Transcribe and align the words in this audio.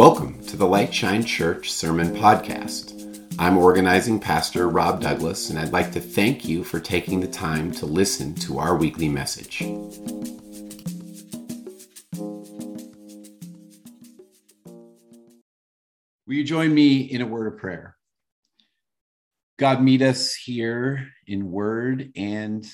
Welcome 0.00 0.42
to 0.46 0.56
the 0.56 0.66
Light 0.66 0.94
Shine 0.94 1.22
Church 1.22 1.70
Sermon 1.70 2.16
Podcast. 2.16 3.28
I'm 3.38 3.58
organizing 3.58 4.18
pastor 4.18 4.70
Rob 4.70 5.02
Douglas, 5.02 5.50
and 5.50 5.58
I'd 5.58 5.74
like 5.74 5.92
to 5.92 6.00
thank 6.00 6.42
you 6.42 6.64
for 6.64 6.80
taking 6.80 7.20
the 7.20 7.28
time 7.28 7.70
to 7.72 7.84
listen 7.84 8.34
to 8.36 8.58
our 8.58 8.78
weekly 8.78 9.10
message. 9.10 9.60
Will 16.26 16.34
you 16.34 16.44
join 16.44 16.72
me 16.72 17.00
in 17.00 17.20
a 17.20 17.26
word 17.26 17.52
of 17.52 17.58
prayer? 17.58 17.94
God, 19.58 19.82
meet 19.82 20.00
us 20.00 20.32
here 20.32 21.08
in 21.26 21.50
word 21.50 22.10
and 22.16 22.66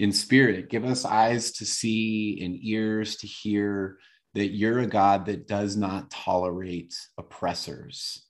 in 0.00 0.10
spirit. 0.10 0.70
Give 0.70 0.84
us 0.84 1.04
eyes 1.04 1.52
to 1.52 1.64
see 1.64 2.40
and 2.44 2.58
ears 2.60 3.14
to 3.18 3.28
hear 3.28 3.96
that 4.34 4.48
you're 4.48 4.80
a 4.80 4.86
God 4.86 5.26
that 5.26 5.46
does 5.46 5.76
not 5.76 6.10
tolerate 6.10 6.94
oppressors, 7.18 8.26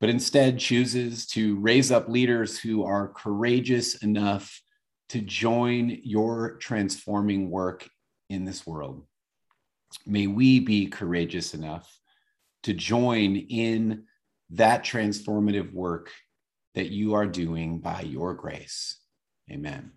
but 0.00 0.08
instead 0.08 0.58
chooses 0.58 1.26
to 1.28 1.58
raise 1.60 1.92
up 1.92 2.08
leaders 2.08 2.58
who 2.58 2.84
are 2.84 3.08
courageous 3.08 3.96
enough 3.96 4.60
to 5.10 5.20
join 5.20 5.98
your 6.02 6.56
transforming 6.56 7.50
work 7.50 7.88
in 8.30 8.44
this 8.44 8.66
world. 8.66 9.06
May 10.06 10.26
we 10.26 10.60
be 10.60 10.86
courageous 10.86 11.54
enough 11.54 11.88
to 12.64 12.72
join 12.72 13.36
in 13.36 14.04
that 14.50 14.84
transformative 14.84 15.72
work 15.72 16.10
that 16.74 16.90
you 16.90 17.14
are 17.14 17.26
doing 17.26 17.78
by 17.78 18.00
your 18.00 18.34
grace. 18.34 18.98
Amen. 19.50 19.92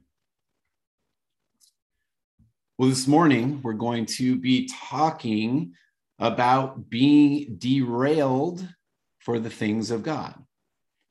Well, 2.79 2.89
this 2.89 3.07
morning 3.07 3.61
we're 3.63 3.73
going 3.73 4.05
to 4.17 4.37
be 4.37 4.69
talking 4.71 5.73
about 6.19 6.91
being 6.91 7.55
derailed 7.57 8.67
for 9.17 9.39
the 9.39 9.49
things 9.49 9.89
of 9.89 10.03
God. 10.03 10.35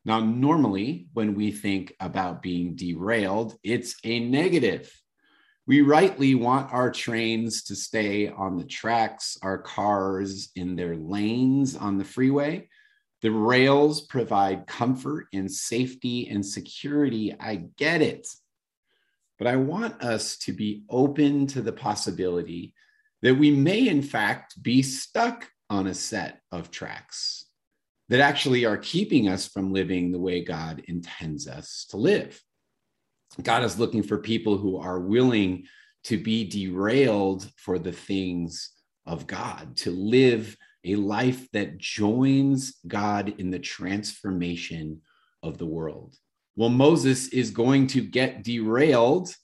Now, 0.05 0.21
normally 0.21 1.09
when 1.13 1.35
we 1.35 1.51
think 1.51 1.93
about 1.99 2.41
being 2.41 2.77
derailed, 2.77 3.57
it's 3.65 3.97
a 4.05 4.21
negative. 4.21 4.93
We 5.67 5.81
rightly 5.81 6.37
want 6.37 6.73
our 6.73 6.93
trains 6.93 7.65
to 7.65 7.75
stay 7.75 8.29
on 8.29 8.59
the 8.59 8.65
tracks, 8.65 9.37
our 9.43 9.59
cars 9.59 10.51
in 10.55 10.77
their 10.77 10.95
lanes 10.95 11.75
on 11.75 11.99
the 11.99 12.05
freeway. 12.05 12.69
The 13.23 13.33
rails 13.33 14.03
provide 14.03 14.69
comfort 14.69 15.27
and 15.33 15.51
safety 15.51 16.29
and 16.29 16.47
security. 16.47 17.35
I 17.41 17.65
get 17.77 18.03
it. 18.03 18.29
But 19.39 19.49
I 19.49 19.57
want 19.57 20.03
us 20.03 20.37
to 20.39 20.53
be 20.53 20.85
open 20.89 21.47
to 21.49 21.61
the 21.61 21.73
possibility 21.73 22.75
that 23.23 23.35
we 23.35 23.51
may, 23.51 23.89
in 23.89 24.03
fact, 24.03 24.63
be 24.63 24.83
stuck 24.83 25.49
on 25.69 25.87
a 25.87 25.95
set 25.95 26.41
of 26.53 26.71
tracks 26.71 27.47
that 28.09 28.21
actually 28.21 28.65
are 28.65 28.77
keeping 28.77 29.29
us 29.29 29.49
from 29.49 29.73
living 29.73 30.13
the 30.13 30.19
way 30.19 30.45
God 30.45 30.83
intends 30.87 31.49
us 31.49 31.87
to 31.91 31.97
live. 31.97 32.41
God 33.43 33.65
is 33.65 33.79
looking 33.79 34.03
for 34.03 34.19
people 34.19 34.57
who 34.57 34.79
are 34.79 35.01
willing 35.01 35.65
to 36.05 36.17
be 36.17 36.49
derailed 36.49 37.51
for 37.57 37.79
the 37.79 37.93
things 37.93 38.71
of 39.07 39.27
God, 39.27 39.77
to 39.79 39.91
live 39.91 40.57
a 40.85 40.95
life 40.95 41.51
that 41.53 41.79
joins 41.79 42.75
God 42.87 43.35
in 43.39 43.51
the 43.51 43.59
transformation 43.59 45.01
of 45.43 45.59
the 45.59 45.67
world 45.67 46.17
well, 46.57 46.71
Moses 46.71 47.29
is 47.29 47.51
going 47.51 47.87
to 47.89 48.01
get 48.01 48.43
derailed. 48.43 49.35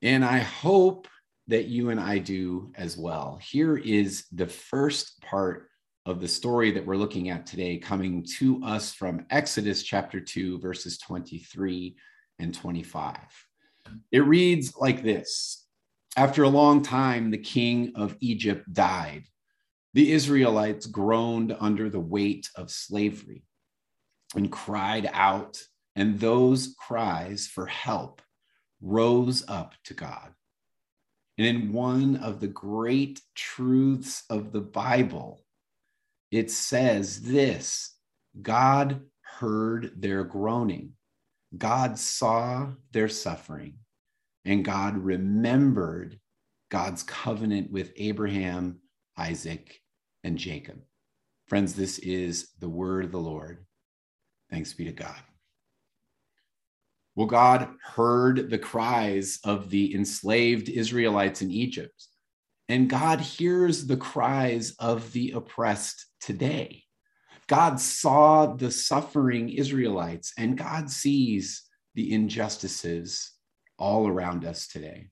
And 0.00 0.24
I 0.24 0.38
hope 0.38 1.08
that 1.48 1.66
you 1.66 1.90
and 1.90 2.00
I 2.00 2.18
do 2.18 2.72
as 2.76 2.96
well. 2.96 3.38
Here 3.42 3.76
is 3.76 4.26
the 4.32 4.46
first 4.46 5.20
part 5.22 5.68
of 6.04 6.20
the 6.20 6.28
story 6.28 6.70
that 6.70 6.86
we're 6.86 6.96
looking 6.96 7.30
at 7.30 7.46
today, 7.46 7.78
coming 7.78 8.24
to 8.38 8.62
us 8.62 8.94
from 8.94 9.26
Exodus 9.30 9.82
chapter 9.82 10.20
2, 10.20 10.60
verses 10.60 10.98
23 10.98 11.96
and 12.38 12.54
25. 12.54 13.16
It 14.12 14.20
reads 14.20 14.76
like 14.76 15.02
this 15.02 15.66
After 16.16 16.44
a 16.44 16.48
long 16.48 16.82
time, 16.82 17.30
the 17.30 17.38
king 17.38 17.92
of 17.96 18.16
Egypt 18.20 18.72
died. 18.72 19.24
The 19.94 20.12
Israelites 20.12 20.86
groaned 20.86 21.56
under 21.58 21.90
the 21.90 22.00
weight 22.00 22.50
of 22.54 22.70
slavery 22.70 23.44
and 24.34 24.52
cried 24.52 25.08
out 25.12 25.60
and 25.96 26.20
those 26.20 26.74
cries 26.78 27.46
for 27.46 27.66
help 27.66 28.20
rose 28.82 29.42
up 29.48 29.72
to 29.84 29.94
God. 29.94 30.34
And 31.38 31.46
in 31.46 31.72
one 31.72 32.16
of 32.16 32.40
the 32.40 32.48
great 32.48 33.20
truths 33.34 34.22
of 34.30 34.52
the 34.52 34.60
Bible, 34.60 35.44
it 36.30 36.50
says 36.50 37.22
this 37.22 37.96
God 38.40 39.00
heard 39.38 39.92
their 40.00 40.22
groaning, 40.24 40.92
God 41.56 41.98
saw 41.98 42.68
their 42.92 43.08
suffering, 43.08 43.78
and 44.44 44.64
God 44.64 44.98
remembered 44.98 46.20
God's 46.70 47.02
covenant 47.02 47.70
with 47.70 47.92
Abraham, 47.96 48.80
Isaac, 49.16 49.80
and 50.24 50.36
Jacob. 50.36 50.82
Friends, 51.46 51.74
this 51.74 51.98
is 51.98 52.50
the 52.58 52.68
word 52.68 53.04
of 53.04 53.12
the 53.12 53.18
Lord. 53.18 53.64
Thanks 54.50 54.72
be 54.72 54.84
to 54.84 54.92
God. 54.92 55.16
Well, 57.16 57.26
God 57.26 57.70
heard 57.82 58.50
the 58.50 58.58
cries 58.58 59.40
of 59.42 59.70
the 59.70 59.94
enslaved 59.94 60.68
Israelites 60.68 61.40
in 61.40 61.50
Egypt, 61.50 62.08
and 62.68 62.90
God 62.90 63.20
hears 63.20 63.86
the 63.86 63.96
cries 63.96 64.72
of 64.78 65.12
the 65.12 65.30
oppressed 65.30 66.06
today. 66.20 66.84
God 67.46 67.80
saw 67.80 68.54
the 68.54 68.70
suffering 68.70 69.48
Israelites, 69.48 70.34
and 70.36 70.58
God 70.58 70.90
sees 70.90 71.62
the 71.94 72.12
injustices 72.12 73.32
all 73.78 74.06
around 74.06 74.44
us 74.44 74.68
today. 74.68 75.08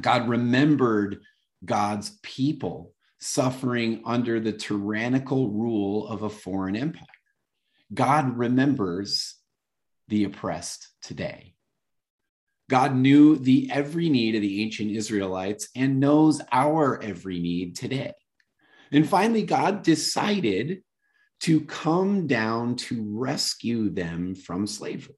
God 0.00 0.30
remembered 0.30 1.20
God's 1.62 2.18
people 2.22 2.94
suffering 3.20 4.02
under 4.06 4.40
the 4.40 4.52
tyrannical 4.52 5.50
rule 5.50 6.08
of 6.08 6.22
a 6.22 6.30
foreign 6.30 6.74
empire. 6.74 7.06
God 7.92 8.38
remembers 8.38 9.41
the 10.12 10.24
oppressed 10.24 10.88
today. 11.00 11.54
God 12.68 12.94
knew 12.94 13.36
the 13.36 13.70
every 13.72 14.10
need 14.10 14.34
of 14.34 14.42
the 14.42 14.62
ancient 14.62 14.90
Israelites 14.90 15.70
and 15.74 16.00
knows 16.00 16.42
our 16.52 17.02
every 17.02 17.40
need 17.40 17.76
today. 17.76 18.12
And 18.92 19.08
finally, 19.08 19.42
God 19.42 19.82
decided 19.82 20.82
to 21.40 21.62
come 21.62 22.26
down 22.26 22.76
to 22.76 23.06
rescue 23.08 23.88
them 23.88 24.34
from 24.34 24.66
slavery. 24.66 25.16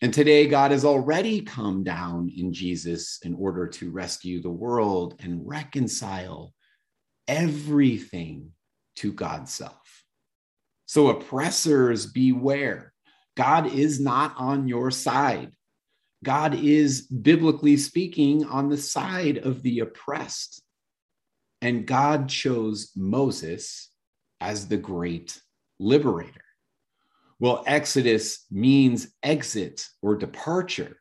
And 0.00 0.14
today, 0.14 0.46
God 0.46 0.70
has 0.70 0.84
already 0.84 1.40
come 1.40 1.82
down 1.82 2.30
in 2.34 2.52
Jesus 2.52 3.18
in 3.24 3.34
order 3.34 3.66
to 3.66 3.90
rescue 3.90 4.40
the 4.40 4.50
world 4.50 5.16
and 5.18 5.40
reconcile 5.44 6.54
everything 7.26 8.52
to 8.96 9.12
God's 9.12 9.52
self. 9.52 10.04
So, 10.86 11.08
oppressors, 11.08 12.06
beware. 12.06 12.92
God 13.36 13.72
is 13.72 14.00
not 14.00 14.34
on 14.36 14.66
your 14.66 14.90
side. 14.90 15.52
God 16.24 16.54
is, 16.54 17.02
biblically 17.02 17.76
speaking, 17.76 18.44
on 18.44 18.68
the 18.68 18.78
side 18.78 19.38
of 19.38 19.62
the 19.62 19.80
oppressed. 19.80 20.62
And 21.60 21.86
God 21.86 22.28
chose 22.28 22.90
Moses 22.96 23.90
as 24.40 24.68
the 24.68 24.76
great 24.76 25.40
liberator. 25.78 26.42
Well, 27.38 27.62
Exodus 27.66 28.46
means 28.50 29.08
exit 29.22 29.86
or 30.00 30.16
departure. 30.16 30.96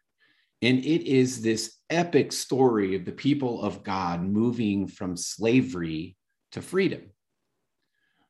And 0.62 0.80
it 0.80 1.08
is 1.08 1.42
this 1.42 1.78
epic 1.90 2.34
story 2.34 2.96
of 2.96 3.06
the 3.06 3.12
people 3.12 3.62
of 3.62 3.84
God 3.84 4.22
moving 4.22 4.88
from 4.88 5.16
slavery 5.16 6.18
to 6.52 6.62
freedom. 6.62 7.04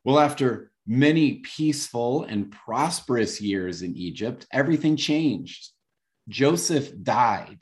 Well, 0.04 0.20
after 0.20 0.72
many 0.88 1.36
peaceful 1.36 2.24
and 2.24 2.52
prosperous 2.52 3.42
years 3.42 3.82
in 3.82 3.96
Egypt, 3.96 4.46
everything 4.52 4.96
changed. 4.96 5.72
Joseph 6.28 6.92
died, 7.04 7.60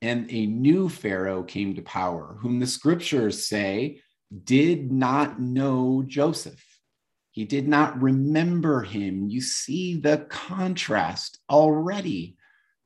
and 0.00 0.30
a 0.30 0.46
new 0.46 0.88
Pharaoh 0.88 1.42
came 1.42 1.74
to 1.74 1.82
power, 1.82 2.36
whom 2.40 2.58
the 2.58 2.66
scriptures 2.66 3.46
say 3.46 4.00
did 4.44 4.92
not 4.92 5.40
know 5.40 6.02
Joseph. 6.06 6.64
He 7.30 7.44
did 7.44 7.68
not 7.68 8.00
remember 8.02 8.82
him. 8.82 9.28
You 9.28 9.40
see 9.40 9.96
the 9.96 10.26
contrast 10.28 11.38
already 11.48 12.36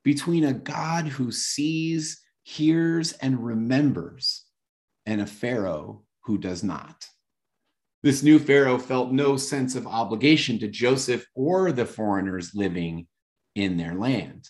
between 0.03 0.43
a 0.43 0.53
God 0.53 1.07
who 1.07 1.31
sees, 1.31 2.21
hears, 2.43 3.13
and 3.13 3.43
remembers, 3.43 4.45
and 5.05 5.21
a 5.21 5.25
Pharaoh 5.25 6.03
who 6.25 6.37
does 6.37 6.63
not. 6.63 7.05
This 8.03 8.21
new 8.21 8.37
Pharaoh 8.37 8.77
felt 8.77 9.13
no 9.13 9.37
sense 9.37 9.75
of 9.75 9.87
obligation 9.87 10.59
to 10.59 10.67
Joseph 10.67 11.25
or 11.33 11.71
the 11.71 11.85
foreigners 11.85 12.53
living 12.53 13.07
in 13.55 13.77
their 13.77 13.95
land. 13.95 14.49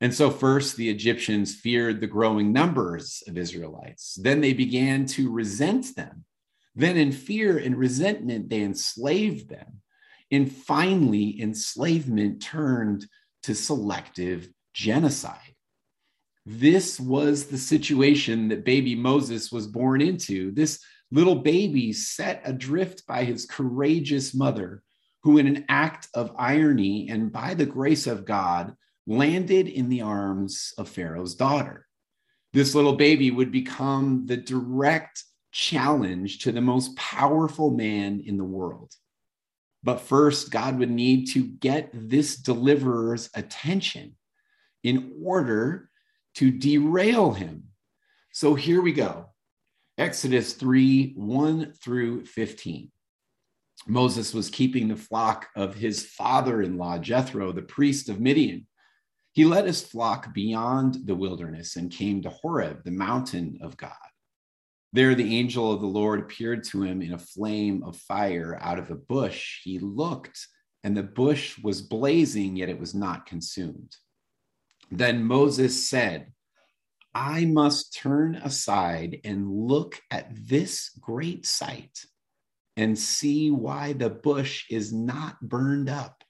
And 0.00 0.14
so, 0.14 0.30
first, 0.30 0.76
the 0.76 0.90
Egyptians 0.90 1.56
feared 1.56 2.00
the 2.00 2.06
growing 2.06 2.52
numbers 2.52 3.22
of 3.26 3.36
Israelites. 3.36 4.16
Then 4.22 4.40
they 4.40 4.52
began 4.52 5.06
to 5.06 5.30
resent 5.30 5.96
them. 5.96 6.24
Then, 6.76 6.96
in 6.96 7.10
fear 7.10 7.58
and 7.58 7.76
resentment, 7.76 8.48
they 8.48 8.62
enslaved 8.62 9.48
them. 9.48 9.80
And 10.30 10.50
finally, 10.50 11.40
enslavement 11.40 12.42
turned 12.42 13.06
to 13.42 13.54
selective 13.54 14.48
genocide. 14.72 15.54
This 16.46 17.00
was 17.00 17.46
the 17.46 17.58
situation 17.58 18.48
that 18.48 18.64
baby 18.64 18.94
Moses 18.94 19.50
was 19.50 19.66
born 19.66 20.00
into. 20.00 20.52
This 20.52 20.80
little 21.14 21.36
baby 21.36 21.92
set 21.92 22.42
adrift 22.44 23.06
by 23.06 23.22
his 23.22 23.46
courageous 23.46 24.34
mother, 24.34 24.82
who, 25.22 25.38
in 25.38 25.46
an 25.46 25.64
act 25.68 26.08
of 26.12 26.34
irony 26.36 27.08
and 27.08 27.30
by 27.30 27.54
the 27.54 27.64
grace 27.64 28.08
of 28.08 28.24
God, 28.24 28.74
landed 29.06 29.68
in 29.68 29.88
the 29.88 30.00
arms 30.00 30.74
of 30.76 30.88
Pharaoh's 30.88 31.36
daughter. 31.36 31.86
This 32.52 32.74
little 32.74 32.96
baby 32.96 33.30
would 33.30 33.52
become 33.52 34.26
the 34.26 34.36
direct 34.36 35.22
challenge 35.52 36.40
to 36.40 36.50
the 36.50 36.60
most 36.60 36.96
powerful 36.96 37.70
man 37.70 38.20
in 38.26 38.36
the 38.36 38.44
world. 38.44 38.92
But 39.84 40.00
first, 40.00 40.50
God 40.50 40.80
would 40.80 40.90
need 40.90 41.26
to 41.32 41.44
get 41.44 41.90
this 41.92 42.36
deliverer's 42.36 43.30
attention 43.34 44.16
in 44.82 45.12
order 45.22 45.90
to 46.34 46.50
derail 46.50 47.32
him. 47.32 47.68
So 48.32 48.56
here 48.56 48.82
we 48.82 48.92
go 48.92 49.33
Exodus 49.96 50.54
3 50.54 51.12
1 51.14 51.72
through 51.74 52.24
15. 52.24 52.90
Moses 53.86 54.34
was 54.34 54.50
keeping 54.50 54.88
the 54.88 54.96
flock 54.96 55.48
of 55.54 55.76
his 55.76 56.06
father 56.06 56.62
in 56.62 56.76
law, 56.78 56.98
Jethro, 56.98 57.52
the 57.52 57.62
priest 57.62 58.08
of 58.08 58.20
Midian. 58.20 58.66
He 59.32 59.44
led 59.44 59.66
his 59.66 59.82
flock 59.82 60.34
beyond 60.34 61.06
the 61.06 61.14
wilderness 61.14 61.76
and 61.76 61.92
came 61.92 62.22
to 62.22 62.30
Horeb, 62.30 62.82
the 62.84 62.90
mountain 62.90 63.58
of 63.60 63.76
God. 63.76 63.92
There, 64.92 65.14
the 65.14 65.36
angel 65.36 65.72
of 65.72 65.80
the 65.80 65.86
Lord 65.86 66.20
appeared 66.20 66.64
to 66.64 66.82
him 66.82 67.02
in 67.02 67.12
a 67.12 67.18
flame 67.18 67.82
of 67.84 67.96
fire 67.96 68.58
out 68.60 68.78
of 68.78 68.90
a 68.90 68.96
bush. 68.96 69.60
He 69.62 69.78
looked, 69.78 70.46
and 70.82 70.96
the 70.96 71.02
bush 71.02 71.58
was 71.58 71.82
blazing, 71.82 72.56
yet 72.56 72.68
it 72.68 72.78
was 72.78 72.94
not 72.94 73.26
consumed. 73.26 73.94
Then 74.90 75.24
Moses 75.24 75.88
said, 75.88 76.32
I 77.14 77.44
must 77.44 77.94
turn 77.94 78.34
aside 78.36 79.20
and 79.24 79.50
look 79.50 80.00
at 80.10 80.30
this 80.34 80.90
great 81.00 81.46
sight 81.46 82.04
and 82.76 82.98
see 82.98 83.50
why 83.50 83.92
the 83.92 84.10
bush 84.10 84.64
is 84.68 84.92
not 84.92 85.40
burned 85.40 85.88
up. 85.88 86.24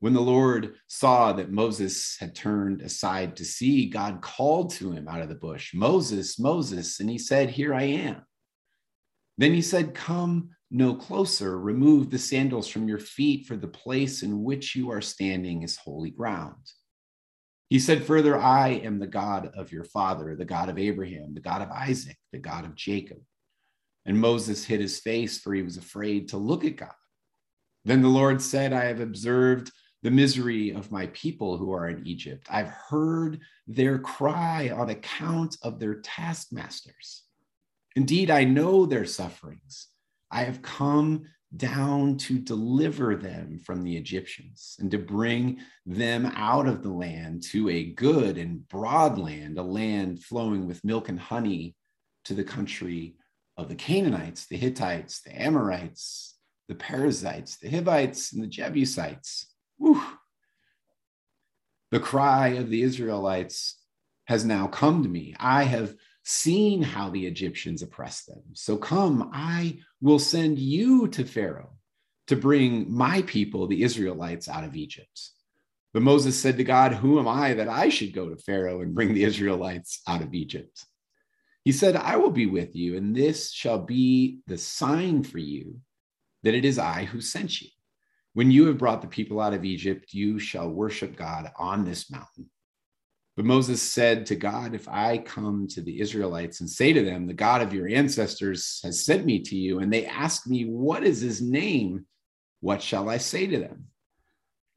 When 0.00 0.12
the 0.12 0.20
Lord 0.20 0.74
saw 0.86 1.32
that 1.32 1.50
Moses 1.50 2.18
had 2.20 2.34
turned 2.34 2.82
aside 2.82 3.36
to 3.36 3.44
see, 3.44 3.88
God 3.88 4.20
called 4.20 4.72
to 4.72 4.92
him 4.92 5.08
out 5.08 5.22
of 5.22 5.30
the 5.30 5.34
bush, 5.34 5.72
Moses, 5.72 6.38
Moses. 6.38 7.00
And 7.00 7.08
he 7.08 7.16
said, 7.16 7.48
Here 7.48 7.72
I 7.72 7.84
am. 7.84 8.22
Then 9.38 9.54
he 9.54 9.62
said, 9.62 9.94
Come 9.94 10.50
no 10.70 10.94
closer, 10.94 11.58
remove 11.58 12.10
the 12.10 12.18
sandals 12.18 12.68
from 12.68 12.86
your 12.86 12.98
feet, 12.98 13.46
for 13.46 13.56
the 13.56 13.68
place 13.68 14.22
in 14.22 14.42
which 14.42 14.76
you 14.76 14.90
are 14.90 15.00
standing 15.00 15.62
is 15.62 15.76
holy 15.76 16.10
ground. 16.10 16.70
He 17.74 17.80
said 17.80 18.04
further, 18.04 18.38
I 18.38 18.68
am 18.68 19.00
the 19.00 19.06
God 19.08 19.50
of 19.56 19.72
your 19.72 19.82
father, 19.82 20.36
the 20.36 20.44
God 20.44 20.68
of 20.68 20.78
Abraham, 20.78 21.34
the 21.34 21.40
God 21.40 21.60
of 21.60 21.72
Isaac, 21.72 22.16
the 22.30 22.38
God 22.38 22.64
of 22.64 22.76
Jacob. 22.76 23.18
And 24.06 24.16
Moses 24.16 24.64
hid 24.64 24.80
his 24.80 25.00
face, 25.00 25.40
for 25.40 25.52
he 25.52 25.62
was 25.62 25.76
afraid 25.76 26.28
to 26.28 26.36
look 26.36 26.64
at 26.64 26.76
God. 26.76 26.94
Then 27.84 28.00
the 28.00 28.06
Lord 28.06 28.40
said, 28.40 28.72
I 28.72 28.84
have 28.84 29.00
observed 29.00 29.72
the 30.04 30.12
misery 30.12 30.70
of 30.70 30.92
my 30.92 31.08
people 31.08 31.56
who 31.56 31.72
are 31.72 31.88
in 31.88 32.06
Egypt. 32.06 32.46
I've 32.48 32.70
heard 32.70 33.40
their 33.66 33.98
cry 33.98 34.70
on 34.70 34.90
account 34.90 35.56
of 35.64 35.80
their 35.80 35.96
taskmasters. 35.96 37.24
Indeed, 37.96 38.30
I 38.30 38.44
know 38.44 38.86
their 38.86 39.04
sufferings. 39.04 39.88
I 40.30 40.44
have 40.44 40.62
come 40.62 41.24
down 41.56 42.16
to 42.16 42.38
deliver 42.38 43.16
them 43.16 43.60
from 43.64 43.82
the 43.82 43.96
Egyptians 43.96 44.76
and 44.78 44.90
to 44.90 44.98
bring 44.98 45.58
them 45.86 46.26
out 46.34 46.66
of 46.66 46.82
the 46.82 46.90
land 46.90 47.42
to 47.42 47.68
a 47.68 47.92
good 47.92 48.38
and 48.38 48.68
broad 48.68 49.18
land, 49.18 49.58
a 49.58 49.62
land 49.62 50.22
flowing 50.22 50.66
with 50.66 50.84
milk 50.84 51.08
and 51.08 51.18
honey 51.18 51.74
to 52.24 52.34
the 52.34 52.44
country 52.44 53.16
of 53.56 53.68
the 53.68 53.74
Canaanites, 53.74 54.46
the 54.46 54.56
Hittites, 54.56 55.20
the 55.22 55.40
Amorites, 55.40 56.36
the 56.68 56.74
Perizzites, 56.74 57.58
the 57.58 57.70
Hivites, 57.70 58.32
and 58.32 58.42
the 58.42 58.48
Jebusites 58.48 59.46
Whew. 59.78 60.02
The 61.90 62.00
cry 62.00 62.48
of 62.48 62.70
the 62.70 62.82
Israelites 62.82 63.80
has 64.26 64.44
now 64.44 64.66
come 64.66 65.02
to 65.02 65.08
me. 65.08 65.34
I 65.38 65.64
have 65.64 65.94
seen 66.24 66.82
how 66.82 67.10
the 67.10 67.26
Egyptians 67.26 67.82
oppress 67.82 68.24
them. 68.24 68.42
So 68.54 68.76
come, 68.76 69.30
I 69.32 69.78
will 70.00 70.18
send 70.18 70.58
you 70.58 71.08
to 71.08 71.24
Pharaoh 71.24 71.76
to 72.26 72.36
bring 72.36 72.92
my 72.92 73.22
people, 73.22 73.66
the 73.66 73.82
Israelites, 73.82 74.48
out 74.48 74.64
of 74.64 74.74
Egypt. 74.74 75.20
But 75.92 76.02
Moses 76.02 76.40
said 76.40 76.56
to 76.56 76.64
God, 76.64 76.92
Who 76.92 77.18
am 77.20 77.28
I 77.28 77.54
that 77.54 77.68
I 77.68 77.90
should 77.90 78.14
go 78.14 78.28
to 78.28 78.36
Pharaoh 78.36 78.80
and 78.80 78.94
bring 78.94 79.14
the 79.14 79.24
Israelites 79.24 80.00
out 80.08 80.22
of 80.22 80.34
Egypt? 80.34 80.84
He 81.62 81.72
said, 81.72 81.96
I 81.96 82.16
will 82.16 82.30
be 82.30 82.46
with 82.46 82.74
you, 82.74 82.96
and 82.96 83.14
this 83.14 83.52
shall 83.52 83.78
be 83.78 84.40
the 84.46 84.58
sign 84.58 85.22
for 85.22 85.38
you 85.38 85.80
that 86.42 86.54
it 86.54 86.64
is 86.64 86.78
I 86.78 87.04
who 87.04 87.20
sent 87.20 87.62
you. 87.62 87.68
When 88.34 88.50
you 88.50 88.66
have 88.66 88.78
brought 88.78 89.00
the 89.00 89.08
people 89.08 89.40
out 89.40 89.54
of 89.54 89.64
Egypt, 89.64 90.12
you 90.12 90.38
shall 90.38 90.68
worship 90.68 91.16
God 91.16 91.52
on 91.56 91.84
this 91.84 92.10
mountain. 92.10 92.50
But 93.36 93.46
Moses 93.46 93.82
said 93.82 94.26
to 94.26 94.36
God, 94.36 94.74
If 94.74 94.88
I 94.88 95.18
come 95.18 95.66
to 95.68 95.80
the 95.80 96.00
Israelites 96.00 96.60
and 96.60 96.70
say 96.70 96.92
to 96.92 97.04
them, 97.04 97.26
The 97.26 97.34
God 97.34 97.62
of 97.62 97.74
your 97.74 97.88
ancestors 97.88 98.80
has 98.84 99.04
sent 99.04 99.24
me 99.24 99.40
to 99.40 99.56
you, 99.56 99.80
and 99.80 99.92
they 99.92 100.06
ask 100.06 100.46
me, 100.46 100.64
What 100.64 101.02
is 101.04 101.20
his 101.20 101.42
name? 101.42 102.06
What 102.60 102.80
shall 102.80 103.08
I 103.08 103.18
say 103.18 103.46
to 103.46 103.58
them? 103.58 103.86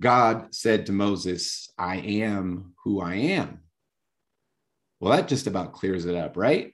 God 0.02 0.54
said 0.54 0.88
to 0.88 0.92
Moses, 0.92 1.72
I 1.78 1.98
am 1.98 2.74
who 2.84 3.02
I 3.02 3.16
am. 3.16 3.62
Well, 5.00 5.16
that 5.16 5.28
just 5.28 5.48
about 5.48 5.74
clears 5.74 6.06
it 6.06 6.16
up, 6.16 6.38
right? 6.38 6.74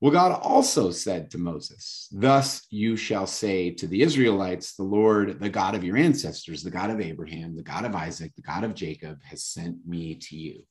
Well, 0.00 0.12
God 0.12 0.40
also 0.42 0.90
said 0.90 1.30
to 1.30 1.38
Moses, 1.38 2.08
Thus 2.10 2.66
you 2.70 2.96
shall 2.96 3.26
say 3.26 3.70
to 3.72 3.86
the 3.86 4.00
Israelites, 4.00 4.74
The 4.74 4.82
Lord, 4.82 5.40
the 5.40 5.50
God 5.50 5.74
of 5.74 5.84
your 5.84 5.98
ancestors, 5.98 6.62
the 6.62 6.70
God 6.70 6.88
of 6.88 7.02
Abraham, 7.02 7.54
the 7.54 7.62
God 7.62 7.84
of 7.84 7.94
Isaac, 7.94 8.32
the 8.34 8.42
God 8.42 8.64
of 8.64 8.74
Jacob, 8.74 9.22
has 9.22 9.44
sent 9.44 9.86
me 9.86 10.14
to 10.14 10.36
you. 10.36 10.64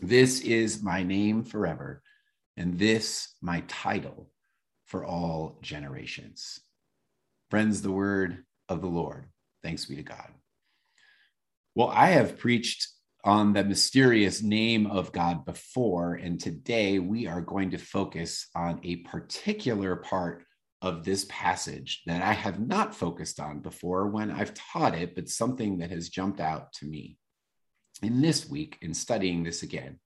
This 0.00 0.40
is 0.40 0.82
my 0.82 1.02
name 1.02 1.42
forever, 1.42 2.02
and 2.56 2.78
this 2.78 3.34
my 3.42 3.62
title 3.68 4.30
for 4.86 5.04
all 5.04 5.58
generations. 5.60 6.60
Friends, 7.50 7.82
the 7.82 7.92
word 7.92 8.44
of 8.70 8.80
the 8.80 8.88
Lord. 8.88 9.26
Thanks 9.62 9.84
be 9.84 9.96
to 9.96 10.02
God. 10.02 10.30
Well, 11.74 11.88
I 11.88 12.08
have 12.08 12.38
preached 12.38 12.88
on 13.28 13.52
the 13.52 13.62
mysterious 13.62 14.42
name 14.42 14.86
of 14.86 15.12
God 15.12 15.44
before. 15.44 16.14
And 16.14 16.40
today 16.40 16.98
we 16.98 17.26
are 17.26 17.42
going 17.42 17.72
to 17.72 17.76
focus 17.76 18.48
on 18.54 18.80
a 18.82 18.96
particular 18.96 19.96
part 19.96 20.44
of 20.80 21.04
this 21.04 21.26
passage 21.28 22.04
that 22.06 22.22
I 22.22 22.32
have 22.32 22.58
not 22.58 22.94
focused 22.94 23.38
on 23.38 23.60
before 23.60 24.06
when 24.06 24.30
I've 24.30 24.54
taught 24.54 24.94
it, 24.94 25.14
but 25.14 25.28
something 25.28 25.76
that 25.80 25.90
has 25.90 26.08
jumped 26.08 26.40
out 26.40 26.72
to 26.74 26.86
me. 26.86 27.18
In 28.02 28.22
this 28.22 28.48
week, 28.48 28.78
in 28.80 28.94
studying 28.94 29.44
this 29.44 29.62
again, 29.62 30.00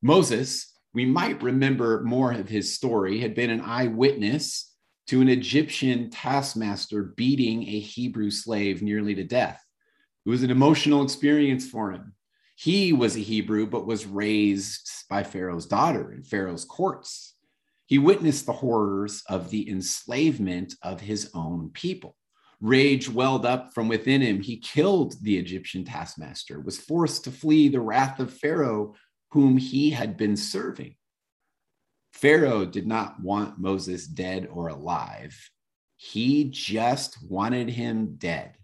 Moses, 0.00 0.74
we 0.94 1.04
might 1.04 1.42
remember 1.42 2.02
more 2.02 2.32
of 2.32 2.48
his 2.48 2.74
story, 2.74 3.20
had 3.20 3.34
been 3.34 3.50
an 3.50 3.60
eyewitness 3.60 4.74
to 5.08 5.20
an 5.20 5.28
Egyptian 5.28 6.08
taskmaster 6.08 7.12
beating 7.14 7.64
a 7.64 7.78
Hebrew 7.78 8.30
slave 8.30 8.80
nearly 8.80 9.14
to 9.16 9.24
death. 9.24 9.62
It 10.24 10.30
was 10.30 10.42
an 10.42 10.50
emotional 10.50 11.02
experience 11.02 11.68
for 11.68 11.92
him. 11.92 12.14
He 12.60 12.92
was 12.92 13.14
a 13.14 13.20
Hebrew, 13.20 13.68
but 13.68 13.86
was 13.86 14.04
raised 14.04 14.90
by 15.08 15.22
Pharaoh's 15.22 15.66
daughter 15.66 16.12
in 16.12 16.24
Pharaoh's 16.24 16.64
courts. 16.64 17.36
He 17.86 17.98
witnessed 17.98 18.46
the 18.46 18.52
horrors 18.52 19.22
of 19.28 19.50
the 19.50 19.70
enslavement 19.70 20.74
of 20.82 21.00
his 21.00 21.30
own 21.34 21.70
people. 21.70 22.16
Rage 22.60 23.08
welled 23.08 23.46
up 23.46 23.72
from 23.74 23.86
within 23.86 24.22
him. 24.22 24.42
He 24.42 24.56
killed 24.56 25.14
the 25.22 25.38
Egyptian 25.38 25.84
taskmaster, 25.84 26.60
was 26.60 26.80
forced 26.80 27.22
to 27.24 27.30
flee 27.30 27.68
the 27.68 27.80
wrath 27.80 28.18
of 28.18 28.34
Pharaoh, 28.34 28.96
whom 29.30 29.56
he 29.56 29.90
had 29.90 30.16
been 30.16 30.36
serving. 30.36 30.96
Pharaoh 32.12 32.66
did 32.66 32.88
not 32.88 33.20
want 33.22 33.60
Moses 33.60 34.08
dead 34.08 34.48
or 34.50 34.66
alive. 34.66 35.48
He 35.94 36.50
just 36.50 37.22
wanted 37.22 37.68
him 37.68 38.16
dead. 38.16 38.56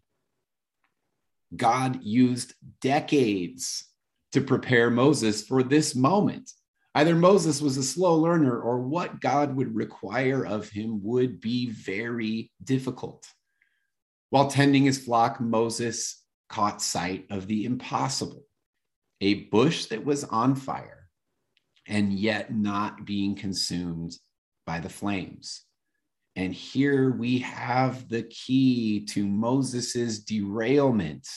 God 1.54 2.02
used 2.02 2.54
decades 2.80 3.84
to 4.32 4.40
prepare 4.40 4.90
Moses 4.90 5.46
for 5.46 5.62
this 5.62 5.94
moment. 5.94 6.50
Either 6.94 7.14
Moses 7.14 7.60
was 7.60 7.76
a 7.76 7.82
slow 7.82 8.16
learner 8.16 8.60
or 8.60 8.80
what 8.80 9.20
God 9.20 9.56
would 9.56 9.74
require 9.74 10.46
of 10.46 10.68
him 10.68 11.02
would 11.02 11.40
be 11.40 11.70
very 11.70 12.52
difficult. 12.62 13.26
While 14.30 14.48
tending 14.48 14.84
his 14.84 14.98
flock, 14.98 15.40
Moses 15.40 16.22
caught 16.48 16.82
sight 16.82 17.26
of 17.30 17.46
the 17.46 17.64
impossible 17.64 18.44
a 19.20 19.44
bush 19.44 19.86
that 19.86 20.04
was 20.04 20.24
on 20.24 20.54
fire 20.54 21.08
and 21.86 22.12
yet 22.12 22.54
not 22.54 23.04
being 23.04 23.34
consumed 23.34 24.16
by 24.66 24.80
the 24.80 24.88
flames. 24.88 25.62
And 26.36 26.52
here 26.52 27.10
we 27.10 27.38
have 27.38 28.08
the 28.08 28.24
key 28.24 29.04
to 29.10 29.24
Moses's 29.24 30.24
derailment. 30.24 31.28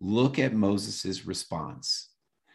Look 0.00 0.38
at 0.38 0.54
Moses's 0.54 1.26
response. 1.26 2.08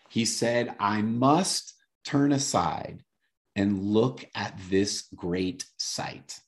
He 0.09 0.25
said, 0.25 0.75
I 0.79 1.01
must 1.01 1.75
turn 2.03 2.31
aside 2.31 3.03
and 3.55 3.83
look 3.83 4.25
at 4.33 4.59
this 4.69 5.07
great 5.15 5.65
sight. 5.77 6.39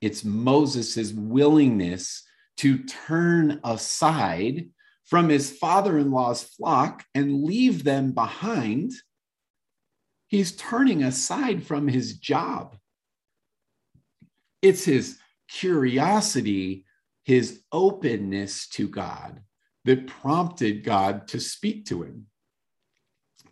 It's 0.00 0.24
Moses's 0.24 1.12
willingness 1.12 2.22
to 2.58 2.78
turn 2.84 3.60
aside 3.62 4.70
from 5.04 5.28
his 5.28 5.50
father 5.50 5.98
in 5.98 6.10
law's 6.10 6.42
flock 6.42 7.04
and 7.14 7.44
leave 7.44 7.84
them 7.84 8.12
behind. 8.12 8.92
He's 10.28 10.56
turning 10.56 11.02
aside 11.02 11.64
from 11.64 11.88
his 11.88 12.18
job. 12.18 12.76
It's 14.66 14.84
his 14.84 15.20
curiosity, 15.48 16.86
his 17.22 17.60
openness 17.70 18.66
to 18.70 18.88
God 18.88 19.40
that 19.84 20.08
prompted 20.08 20.82
God 20.82 21.28
to 21.28 21.38
speak 21.38 21.86
to 21.86 22.02
him. 22.02 22.26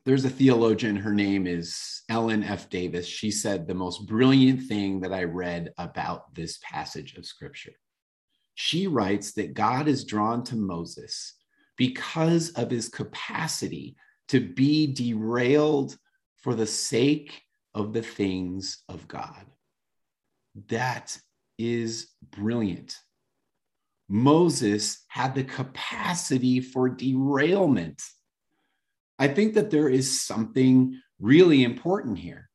There's 0.05 0.25
a 0.25 0.29
theologian, 0.29 0.97
her 0.97 1.15
name 1.15 1.47
is 1.47 2.03
Ellen 2.09 2.43
F. 2.43 2.69
Davis. 2.69 3.07
She 3.07 3.31
said 3.31 3.69
the 3.69 3.77
most 3.77 4.09
brilliant 4.09 4.63
thing 4.67 4.99
that 5.03 5.13
I 5.13 5.23
read 5.23 5.73
about 5.79 6.35
this 6.35 6.59
passage 6.65 7.15
of 7.15 7.25
scripture. 7.25 7.75
She 8.57 8.89
writes 8.89 9.35
that 9.35 9.55
God 9.55 9.87
is 9.87 10.05
drawn 10.05 10.43
to 10.47 10.57
Moses 10.57 11.35
because 11.77 12.51
of 12.55 12.73
his 12.73 12.89
capacity 12.89 13.95
to 14.31 14.41
be 14.41 14.89
derailed 14.89 15.97
for 16.39 16.57
the 16.57 16.67
sake 16.67 17.41
of 17.73 17.93
the 17.93 18.03
things 18.03 18.83
of 18.89 19.07
God. 19.07 19.47
That 20.69 21.17
is 21.59 22.09
brilliant. 22.31 22.97
Moses 24.09 25.05
had 25.09 25.35
the 25.35 25.45
capacity 25.45 26.61
for 26.61 26.89
derailment. 26.89 28.03
I 29.19 29.29
think 29.29 29.55
that 29.55 29.71
there 29.71 29.89
is 29.89 30.21
something 30.21 31.01
really 31.19 31.65
important 31.65 32.19
here. 32.19 32.51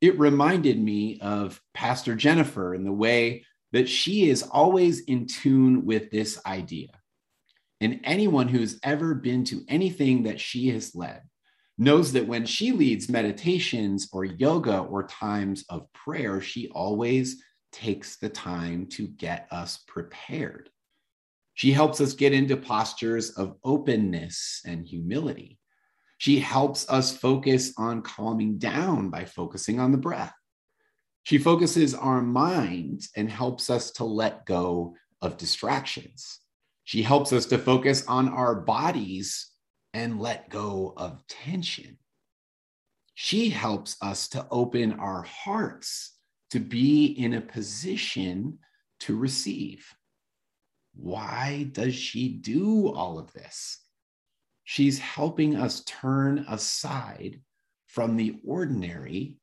It 0.00 0.18
reminded 0.18 0.78
me 0.78 1.18
of 1.20 1.60
Pastor 1.74 2.14
Jennifer 2.14 2.74
in 2.74 2.84
the 2.84 2.92
way 2.92 3.44
that 3.72 3.88
she 3.88 4.28
is 4.28 4.42
always 4.42 5.00
in 5.00 5.26
tune 5.26 5.84
with 5.84 6.10
this 6.10 6.40
idea. 6.46 6.88
And 7.80 8.00
anyone 8.04 8.48
who's 8.48 8.78
ever 8.82 9.14
been 9.14 9.44
to 9.44 9.62
anything 9.68 10.22
that 10.22 10.40
she 10.40 10.68
has 10.68 10.94
led 10.94 11.22
knows 11.78 12.12
that 12.12 12.26
when 12.26 12.46
she 12.46 12.72
leads 12.72 13.08
meditations 13.08 14.08
or 14.12 14.24
yoga 14.24 14.78
or 14.78 15.06
times 15.06 15.64
of 15.68 15.92
prayer, 15.92 16.40
she 16.40 16.68
always 16.68 17.42
takes 17.72 18.16
the 18.16 18.28
time 18.28 18.86
to 18.86 19.06
get 19.06 19.46
us 19.50 19.84
prepared. 19.86 20.70
She 21.54 21.72
helps 21.72 22.00
us 22.00 22.14
get 22.14 22.32
into 22.32 22.56
postures 22.56 23.30
of 23.30 23.56
openness 23.64 24.62
and 24.64 24.86
humility. 24.86 25.58
She 26.18 26.38
helps 26.38 26.88
us 26.88 27.16
focus 27.16 27.72
on 27.76 28.02
calming 28.02 28.58
down 28.58 29.10
by 29.10 29.24
focusing 29.24 29.78
on 29.78 29.92
the 29.92 29.98
breath. 29.98 30.34
She 31.24 31.38
focuses 31.38 31.94
our 31.94 32.22
minds 32.22 33.10
and 33.16 33.30
helps 33.30 33.68
us 33.68 33.90
to 33.92 34.04
let 34.04 34.46
go 34.46 34.94
of 35.20 35.36
distractions. 35.36 36.40
She 36.84 37.02
helps 37.02 37.32
us 37.32 37.46
to 37.46 37.58
focus 37.58 38.06
on 38.06 38.28
our 38.28 38.54
bodies 38.54 39.50
and 39.96 40.20
let 40.20 40.50
go 40.50 40.92
of 40.98 41.26
tension. 41.26 41.96
She 43.14 43.48
helps 43.48 43.96
us 44.02 44.28
to 44.28 44.46
open 44.50 44.92
our 45.00 45.22
hearts 45.22 46.18
to 46.50 46.60
be 46.60 47.06
in 47.06 47.32
a 47.32 47.40
position 47.40 48.58
to 49.00 49.16
receive. 49.16 49.88
Why 50.94 51.70
does 51.72 51.94
she 51.94 52.28
do 52.28 52.92
all 52.92 53.18
of 53.18 53.32
this? 53.32 53.78
She's 54.64 54.98
helping 54.98 55.56
us 55.56 55.82
turn 55.86 56.44
aside 56.46 57.40
from 57.86 58.18
the 58.18 58.36
ordinary 58.46 59.38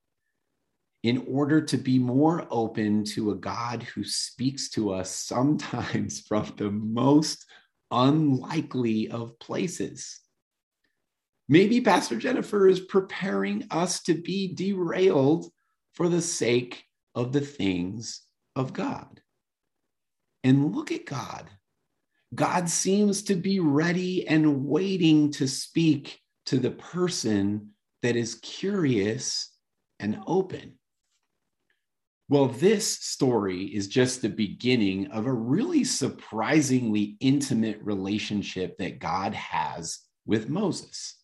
in 1.02 1.26
order 1.28 1.62
to 1.62 1.78
be 1.78 1.98
more 1.98 2.46
open 2.52 3.06
to 3.06 3.32
a 3.32 3.36
God 3.36 3.82
who 3.82 4.04
speaks 4.04 4.70
to 4.70 4.94
us 4.94 5.10
sometimes 5.10 6.22
from 6.28 6.54
the 6.58 6.70
most 6.70 7.44
unlikely 7.90 9.10
of 9.10 9.40
places. 9.40 10.20
Maybe 11.54 11.82
Pastor 11.82 12.16
Jennifer 12.16 12.68
is 12.68 12.80
preparing 12.80 13.68
us 13.70 14.02
to 14.06 14.16
be 14.16 14.56
derailed 14.56 15.52
for 15.94 16.10
the 16.10 16.20
sake 16.20 16.84
of 17.14 17.32
the 17.32 17.42
things 17.42 18.24
of 18.56 18.74
God. 18.74 19.22
And 20.44 20.76
look 20.76 20.92
at 20.92 21.06
God. 21.06 21.48
God 22.34 22.68
seems 22.68 23.22
to 23.26 23.36
be 23.36 23.60
ready 23.60 24.28
and 24.28 24.66
waiting 24.66 25.30
to 25.34 25.48
speak 25.48 26.20
to 26.48 26.58
the 26.58 26.72
person 26.72 27.74
that 28.02 28.16
is 28.16 28.34
curious 28.42 29.52
and 30.00 30.24
open. 30.26 30.80
Well, 32.30 32.48
this 32.48 32.88
story 32.88 33.66
is 33.66 33.88
just 33.88 34.24
the 34.24 34.30
beginning 34.30 35.12
of 35.12 35.28
a 35.28 35.32
really 35.32 35.84
surprisingly 35.84 37.16
intimate 37.20 37.80
relationship 37.84 38.76
that 38.80 38.98
God 38.98 39.36
has 39.36 40.00
with 40.26 40.50
Moses. 40.50 41.20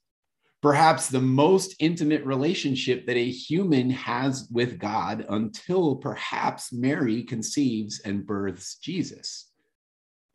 Perhaps 0.61 1.07
the 1.07 1.21
most 1.21 1.75
intimate 1.79 2.25
relationship 2.25 3.05
that 3.05 3.15
a 3.15 3.31
human 3.31 3.89
has 3.91 4.47
with 4.51 4.77
God 4.77 5.25
until 5.29 5.95
perhaps 5.95 6.73
Mary 6.73 7.23
conceives 7.23 8.01
and 8.01 8.25
births 8.25 8.75
Jesus. 8.75 9.49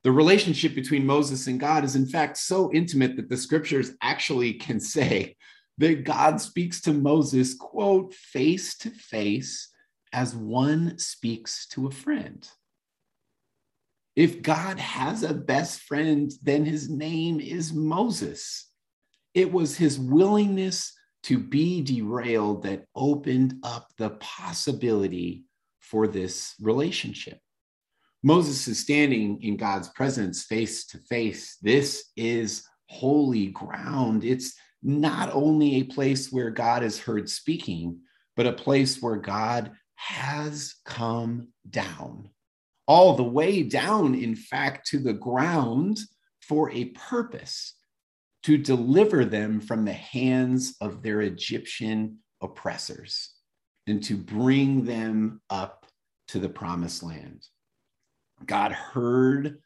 The 0.02 0.12
relationship 0.12 0.74
between 0.74 1.06
Moses 1.06 1.46
and 1.46 1.60
God 1.60 1.84
is, 1.84 1.96
in 1.96 2.06
fact, 2.06 2.38
so 2.38 2.72
intimate 2.72 3.16
that 3.16 3.28
the 3.28 3.36
scriptures 3.36 3.92
actually 4.02 4.54
can 4.54 4.80
say 4.80 5.36
that 5.78 6.04
God 6.04 6.40
speaks 6.40 6.80
to 6.82 6.92
Moses, 6.92 7.54
quote, 7.54 8.14
face 8.14 8.76
to 8.78 8.90
face 8.90 9.70
as 10.12 10.34
one 10.34 10.98
speaks 10.98 11.66
to 11.68 11.86
a 11.86 11.90
friend. 11.90 12.48
If 14.14 14.42
God 14.42 14.78
has 14.78 15.22
a 15.22 15.34
best 15.34 15.80
friend, 15.80 16.30
then 16.42 16.64
his 16.64 16.88
name 16.88 17.40
is 17.40 17.72
Moses. 17.72 18.70
It 19.34 19.52
was 19.52 19.76
his 19.76 19.98
willingness 19.98 20.92
to 21.24 21.38
be 21.38 21.82
derailed 21.82 22.62
that 22.62 22.86
opened 22.94 23.56
up 23.62 23.88
the 23.98 24.10
possibility 24.10 25.44
for 25.80 26.06
this 26.06 26.54
relationship. 26.60 27.38
Moses 28.22 28.68
is 28.68 28.78
standing 28.78 29.42
in 29.42 29.56
God's 29.56 29.88
presence 29.88 30.44
face 30.44 30.86
to 30.86 30.98
face. 30.98 31.56
This 31.60 32.10
is 32.16 32.66
holy 32.88 33.48
ground. 33.48 34.24
It's 34.24 34.54
not 34.82 35.30
only 35.32 35.76
a 35.76 35.84
place 35.84 36.30
where 36.30 36.50
God 36.50 36.82
is 36.82 36.98
heard 36.98 37.28
speaking, 37.28 38.00
but 38.36 38.46
a 38.46 38.52
place 38.52 39.02
where 39.02 39.16
God 39.16 39.72
has 39.96 40.74
come 40.84 41.48
down, 41.68 42.28
all 42.86 43.14
the 43.16 43.22
way 43.22 43.62
down, 43.62 44.14
in 44.14 44.36
fact, 44.36 44.86
to 44.88 44.98
the 44.98 45.12
ground 45.12 45.98
for 46.40 46.70
a 46.70 46.86
purpose 46.86 47.74
to 48.44 48.58
deliver 48.58 49.24
them 49.24 49.60
from 49.60 49.84
the 49.84 49.92
hands 49.92 50.76
of 50.80 51.02
their 51.02 51.20
Egyptian 51.22 52.18
oppressors 52.42 53.30
and 53.86 54.02
to 54.04 54.16
bring 54.16 54.84
them 54.84 55.40
up 55.50 55.86
to 56.28 56.38
the 56.38 56.48
promised 56.48 57.02
land. 57.02 57.46
God 58.46 58.72
heard 58.72 59.58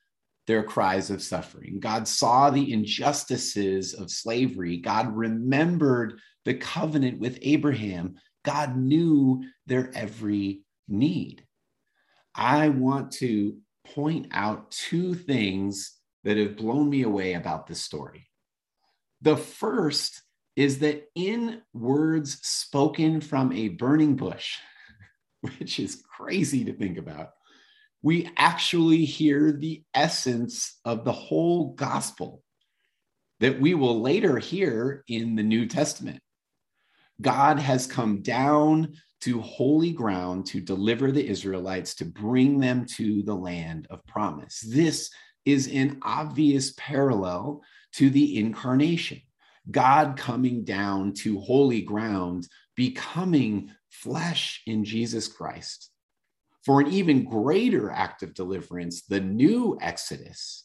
their 0.47 0.63
cries 0.63 1.11
of 1.11 1.23
suffering. 1.23 1.79
God 1.81 2.09
saw 2.09 2.51
the 2.51 2.73
injustices 2.73 3.95
of 3.95 4.11
slavery. 4.11 4.79
God 4.79 5.15
remembered 5.15 6.19
the 6.45 6.55
covenant 6.55 7.21
with 7.21 7.39
Abraham 7.43 8.17
God 8.45 8.77
knew 8.77 9.45
their 9.67 9.91
every 9.95 10.63
need. 10.89 11.45
I 12.35 12.71
want 12.71 13.13
to 13.13 13.59
point 13.85 14.29
out 14.31 14.71
two 14.71 15.15
things 15.15 15.99
that 16.25 16.37
have 16.37 16.57
blown 16.57 16.89
me 16.89 17.03
away 17.03 17.35
about 17.35 17.67
this 17.67 17.83
story. 17.83 18.28
The 19.23 19.37
first 19.37 20.23
is 20.57 20.81
that 20.81 21.05
in 21.15 21.63
words 21.73 22.39
spoken 22.43 23.21
from 23.21 23.53
a 23.53 23.69
burning 23.69 24.17
bush, 24.17 24.59
which 25.41 25.79
is 25.79 26.03
crazy 26.17 26.65
to 26.65 26.73
think 26.73 26.99
about, 26.99 27.31
we 28.03 28.31
actually 28.37 29.05
hear 29.05 29.53
the 29.53 29.83
essence 29.95 30.79
of 30.85 31.05
the 31.05 31.13
whole 31.13 31.75
gospel 31.75 32.43
that 33.41 33.61
we 33.61 33.75
will 33.75 34.01
later 34.01 34.39
hear 34.39 35.05
in 35.09 35.35
the 35.37 35.43
New 35.43 35.67
Testament. 35.67 36.21
God 37.21 37.59
has 37.59 37.87
come 37.87 38.23
down 38.23 38.95
to 39.21 39.41
holy 39.41 39.93
ground 39.93 40.47
to 40.47 40.61
deliver 40.61 41.11
the 41.11 41.27
Israelites, 41.27 41.95
to 41.97 42.05
bring 42.05 42.61
them 42.61 42.87
to 42.87 43.23
the 43.23 43.35
land 43.35 43.87
of 43.91 44.05
promise. 44.07 44.61
This 44.61 45.11
is 45.45 45.69
an 45.69 45.99
obvious 46.03 46.73
parallel 46.77 47.63
to 47.95 48.11
the 48.11 48.39
incarnation. 48.39 49.21
God 49.71 50.17
coming 50.17 50.65
down 50.65 51.13
to 51.15 51.41
holy 51.41 51.83
ground, 51.83 52.49
becoming 52.75 53.71
flesh 53.91 54.63
in 54.67 54.85
Jesus 54.85 55.29
Christ. 55.29 55.91
For 56.65 56.81
an 56.81 56.89
even 56.89 57.25
greater 57.25 57.91
act 57.91 58.23
of 58.23 58.35
deliverance, 58.35 59.03
the 59.03 59.21
new 59.21 59.79
Exodus, 59.81 60.65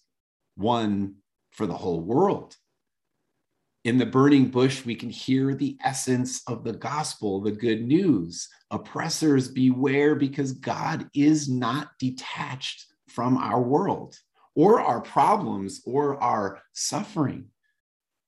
one 0.55 1.15
for 1.51 1.65
the 1.65 1.75
whole 1.77 2.01
world. 2.01 2.55
In 3.83 3.97
the 3.97 4.05
burning 4.05 4.47
bush, 4.47 4.85
we 4.85 4.95
can 4.95 5.09
hear 5.09 5.53
the 5.53 5.77
essence 5.83 6.41
of 6.47 6.63
the 6.63 6.73
gospel, 6.73 7.41
the 7.41 7.51
good 7.51 7.85
news. 7.85 8.47
Oppressors, 8.71 9.49
beware, 9.49 10.15
because 10.15 10.53
God 10.53 11.09
is 11.13 11.49
not 11.49 11.89
detached 11.99 12.85
from 13.09 13.37
our 13.37 13.61
world 13.61 14.17
or 14.55 14.81
our 14.81 15.01
problems 15.01 15.81
or 15.85 16.21
our 16.21 16.61
suffering. 16.73 17.45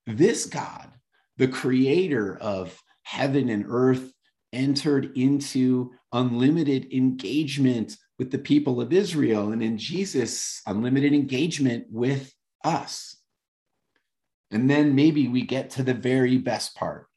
This 0.08 0.46
God, 0.46 0.92
the 1.38 1.48
creator 1.48 2.38
of 2.38 2.80
heaven 3.04 3.50
and 3.50 3.66
earth, 3.68 4.12
entered 4.54 5.18
into 5.18 5.92
unlimited 6.14 6.92
engagement 6.94 7.98
with 8.18 8.32
the 8.32 8.38
people 8.38 8.80
of 8.80 8.94
Israel, 8.94 9.52
and 9.52 9.62
in 9.62 9.78
Jesus, 9.78 10.62
unlimited 10.66 11.14
engagement 11.14 11.86
with 11.90 12.34
us. 12.64 13.18
And 14.52 14.70
then 14.70 14.96
maybe 14.96 15.28
we 15.28 15.42
get 15.42 15.72
to 15.72 15.84
the 15.84 15.94
very 15.94 16.38
best 16.38 16.76
part. 16.76 17.08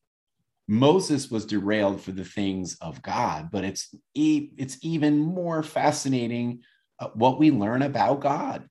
Moses 0.66 1.30
was 1.30 1.46
derailed 1.46 2.00
for 2.00 2.12
the 2.12 2.24
things 2.24 2.76
of 2.80 3.00
God, 3.02 3.50
but 3.52 3.64
it's, 3.64 3.94
it's 4.14 4.78
even 4.82 5.18
more 5.18 5.62
fascinating 5.62 6.60
uh, 6.98 7.08
what 7.14 7.38
we 7.38 7.50
learn 7.50 7.82
about 7.82 8.20
God. 8.20 8.68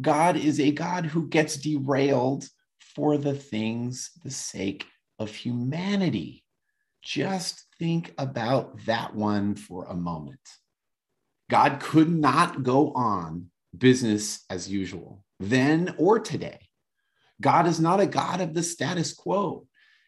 God 0.00 0.36
is 0.36 0.60
a 0.60 0.70
God 0.70 1.06
who 1.06 1.28
gets 1.28 1.56
derailed 1.56 2.48
for 2.94 3.18
the 3.18 3.34
things, 3.34 4.10
the 4.24 4.30
sake 4.30 4.86
of 5.18 5.34
humanity. 5.34 6.44
Just 7.02 7.66
think 7.78 8.12
about 8.18 8.84
that 8.86 9.14
one 9.14 9.54
for 9.54 9.84
a 9.84 9.94
moment. 9.94 10.40
God 11.50 11.80
could 11.80 12.08
not 12.08 12.62
go 12.62 12.92
on 12.92 13.50
business 13.76 14.44
as 14.50 14.70
usual 14.70 15.24
then 15.40 15.94
or 15.98 16.20
today. 16.20 16.60
God 17.40 17.66
is 17.66 17.80
not 17.80 18.00
a 18.00 18.06
God 18.06 18.40
of 18.40 18.54
the 18.54 18.62
status 18.62 19.14
quo. 19.14 19.66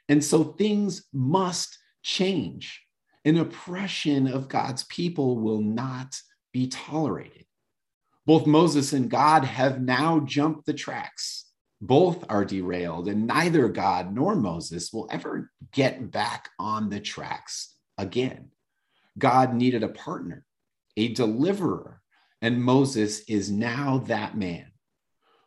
And 0.08 0.22
so 0.22 0.44
things 0.44 1.06
must 1.12 1.78
change. 2.02 2.82
An 3.25 3.38
oppression 3.38 4.28
of 4.28 4.49
God's 4.49 4.84
people 4.84 5.38
will 5.38 5.62
not 5.62 6.14
be 6.52 6.68
tolerated. 6.68 7.46
Both 8.25 8.47
Moses 8.47 8.93
and 8.93 9.11
God 9.11 9.45
have 9.45 9.81
now 9.81 10.21
jumped 10.21 10.67
the 10.67 10.75
tracks. 10.75 11.47
Both 11.81 12.25
are 12.29 12.45
derailed, 12.45 13.09
and 13.09 13.26
neither 13.26 13.69
God 13.69 14.14
nor 14.14 14.37
Moses 14.37 14.93
will 14.93 15.09
ever 15.11 15.50
get 15.73 16.12
back 16.12 16.50
on 16.59 16.88
the 16.88 17.00
tracks 17.00 17.75
again. 17.99 18.50
God 19.19 19.55
needed 19.55 19.83
a 19.83 19.88
partner, 19.88 20.45
a 20.97 21.09
deliverer, 21.09 22.00
and 22.41 22.62
Moses 22.62 23.21
is 23.29 23.50
now 23.50 23.99
that 24.07 24.37
man. 24.37 24.67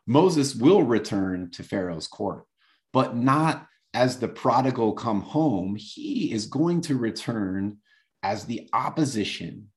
Moses 0.06 0.54
will 0.54 0.82
return 0.82 1.50
to 1.52 1.62
Pharaoh's 1.62 2.06
court, 2.06 2.44
but 2.92 3.16
not 3.16 3.66
as 3.94 4.18
the 4.18 4.28
prodigal 4.28 4.92
come 4.92 5.22
home. 5.22 5.74
He 5.76 6.30
is 6.32 6.46
going 6.46 6.82
to 6.82 6.96
return 6.96 7.78
as 8.22 8.44
the 8.44 8.68
opposition 8.72 9.68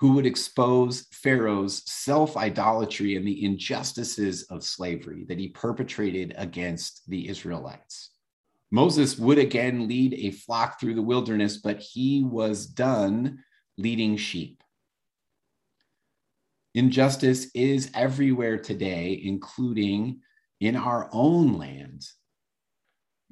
who 0.00 0.12
would 0.12 0.26
expose 0.26 1.06
Pharaoh's 1.12 1.82
self 1.90 2.36
idolatry 2.36 3.16
and 3.16 3.26
the 3.26 3.44
injustices 3.44 4.44
of 4.44 4.62
slavery 4.62 5.24
that 5.28 5.38
he 5.38 5.48
perpetrated 5.48 6.34
against 6.36 7.08
the 7.08 7.28
Israelites. 7.28 8.10
Moses 8.70 9.18
would 9.18 9.38
again 9.38 9.88
lead 9.88 10.14
a 10.14 10.30
flock 10.30 10.78
through 10.78 10.94
the 10.94 11.02
wilderness, 11.02 11.56
but 11.56 11.80
he 11.80 12.22
was 12.22 12.66
done 12.66 13.42
leading 13.76 14.16
sheep. 14.16 14.62
Injustice 16.74 17.50
is 17.54 17.90
everywhere 17.94 18.58
today, 18.58 19.20
including 19.24 20.20
in 20.60 20.76
our 20.76 21.08
own 21.12 21.58
land. 21.58 22.06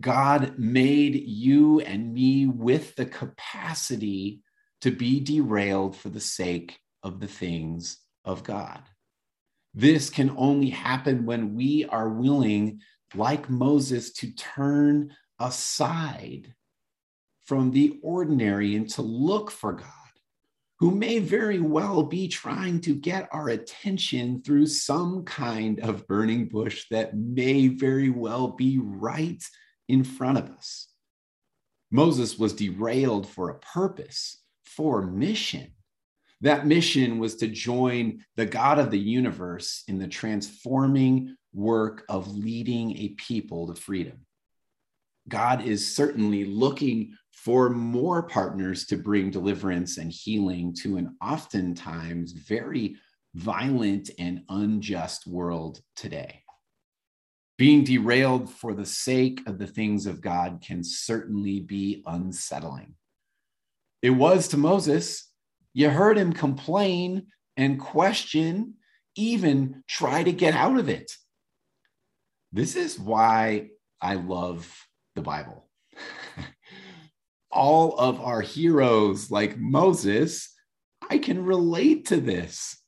God 0.00 0.58
made 0.58 1.14
you 1.14 1.80
and 1.80 2.12
me 2.12 2.46
with 2.46 2.96
the 2.96 3.06
capacity 3.06 4.42
to 4.80 4.90
be 4.90 5.20
derailed 5.20 5.96
for 5.96 6.08
the 6.08 6.20
sake 6.20 6.78
of 7.02 7.20
the 7.20 7.26
things 7.26 7.98
of 8.24 8.42
God. 8.42 8.82
This 9.74 10.10
can 10.10 10.34
only 10.36 10.70
happen 10.70 11.26
when 11.26 11.54
we 11.54 11.84
are 11.84 12.08
willing, 12.08 12.80
like 13.14 13.50
Moses, 13.50 14.12
to 14.14 14.32
turn 14.32 15.12
aside 15.38 16.54
from 17.44 17.70
the 17.70 17.98
ordinary 18.02 18.74
and 18.74 18.88
to 18.90 19.02
look 19.02 19.50
for 19.50 19.72
God 19.72 19.92
who 20.78 20.90
may 20.90 21.18
very 21.18 21.58
well 21.58 22.02
be 22.02 22.28
trying 22.28 22.80
to 22.82 22.94
get 22.94 23.28
our 23.32 23.48
attention 23.48 24.42
through 24.42 24.66
some 24.66 25.24
kind 25.24 25.80
of 25.80 26.06
burning 26.06 26.46
bush 26.46 26.84
that 26.90 27.16
may 27.16 27.68
very 27.68 28.10
well 28.10 28.48
be 28.48 28.78
right 28.78 29.42
in 29.88 30.04
front 30.04 30.36
of 30.36 30.50
us. 30.50 30.88
Moses 31.90 32.38
was 32.38 32.52
derailed 32.52 33.26
for 33.26 33.48
a 33.48 33.58
purpose, 33.58 34.42
for 34.76 35.02
mission. 35.02 35.72
That 36.42 36.66
mission 36.66 37.18
was 37.18 37.36
to 37.36 37.48
join 37.48 38.24
the 38.36 38.46
God 38.46 38.78
of 38.78 38.90
the 38.90 38.98
universe 38.98 39.82
in 39.88 39.98
the 39.98 40.08
transforming 40.08 41.36
work 41.54 42.04
of 42.08 42.28
leading 42.28 42.96
a 42.98 43.08
people 43.16 43.72
to 43.72 43.80
freedom. 43.80 44.26
God 45.28 45.64
is 45.64 45.96
certainly 45.96 46.44
looking 46.44 47.14
for 47.32 47.70
more 47.70 48.22
partners 48.22 48.86
to 48.86 48.96
bring 48.96 49.30
deliverance 49.30 49.98
and 49.98 50.12
healing 50.12 50.74
to 50.82 50.98
an 50.98 51.16
oftentimes 51.22 52.32
very 52.32 52.96
violent 53.34 54.10
and 54.18 54.42
unjust 54.48 55.26
world 55.26 55.80
today. 55.96 56.42
Being 57.58 57.84
derailed 57.84 58.50
for 58.50 58.74
the 58.74 58.84
sake 58.84 59.40
of 59.46 59.58
the 59.58 59.66
things 59.66 60.06
of 60.06 60.20
God 60.20 60.62
can 60.64 60.84
certainly 60.84 61.60
be 61.60 62.02
unsettling. 62.06 62.94
It 64.02 64.10
was 64.10 64.48
to 64.48 64.56
Moses. 64.56 65.30
You 65.72 65.90
heard 65.90 66.18
him 66.18 66.32
complain 66.32 67.26
and 67.56 67.80
question, 67.80 68.74
even 69.14 69.82
try 69.88 70.22
to 70.22 70.32
get 70.32 70.54
out 70.54 70.78
of 70.78 70.88
it. 70.88 71.10
This 72.52 72.76
is 72.76 72.98
why 72.98 73.68
I 74.00 74.14
love 74.14 74.72
the 75.14 75.22
Bible. 75.22 75.68
all 77.56 77.98
of 77.98 78.20
our 78.20 78.42
heroes 78.42 79.30
like 79.30 79.58
Moses, 79.58 80.52
I 81.08 81.18
can 81.18 81.44
relate 81.44 82.06
to 82.08 82.20
this. 82.20 82.78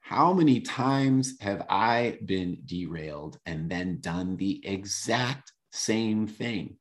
How 0.00 0.32
many 0.32 0.60
times 0.60 1.34
have 1.40 1.66
I 1.68 2.18
been 2.24 2.58
derailed 2.64 3.38
and 3.44 3.68
then 3.68 3.98
done 4.00 4.36
the 4.36 4.64
exact 4.66 5.52
same 5.70 6.26
thing? 6.26 6.77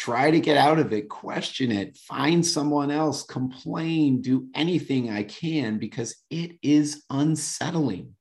Try 0.00 0.30
to 0.30 0.40
get 0.40 0.56
out 0.56 0.78
of 0.78 0.94
it, 0.94 1.10
question 1.10 1.70
it, 1.70 1.94
find 1.94 2.44
someone 2.46 2.90
else, 2.90 3.22
complain, 3.22 4.22
do 4.22 4.48
anything 4.54 5.10
I 5.10 5.24
can 5.24 5.76
because 5.76 6.16
it 6.30 6.52
is 6.62 7.04
unsettling. 7.10 8.14